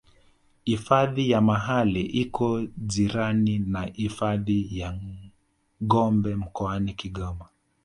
[0.63, 4.99] hifadhi ya mahale iko jirani na hifadhi ya
[5.81, 7.49] gombe mkoani kigoma